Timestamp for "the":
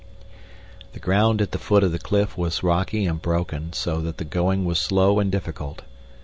0.93-0.99, 1.51-1.59, 1.91-1.99, 4.17-4.25